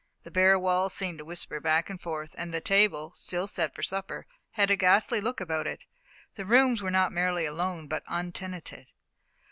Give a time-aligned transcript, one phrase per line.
[0.23, 3.83] The bare walls seemed to whisper back and forth, and the table, still set for
[3.83, 5.85] supper, had a ghastly look about it.
[6.33, 8.87] The rooms were not merely alone, but untenanted.